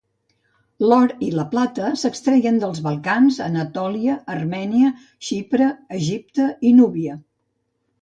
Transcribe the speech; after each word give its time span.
L'or 0.83 1.11
i 1.25 1.29
la 1.39 1.45
plata 1.51 1.91
s'extreien 2.05 2.57
dels 2.65 2.81
Balcans, 2.89 3.39
Anatòlia, 3.51 4.19
Armènia, 4.39 4.93
Xipre, 5.31 5.71
Egipte 6.03 6.53
i 6.73 6.77
Núbia. 6.83 7.25